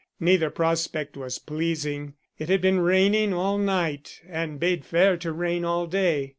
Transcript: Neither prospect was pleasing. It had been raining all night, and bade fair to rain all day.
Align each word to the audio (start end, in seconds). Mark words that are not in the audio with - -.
Neither 0.19 0.49
prospect 0.49 1.15
was 1.15 1.37
pleasing. 1.37 2.15
It 2.39 2.49
had 2.49 2.59
been 2.59 2.79
raining 2.79 3.35
all 3.35 3.59
night, 3.59 4.19
and 4.27 4.59
bade 4.59 4.83
fair 4.83 5.15
to 5.17 5.31
rain 5.31 5.63
all 5.63 5.85
day. 5.85 6.29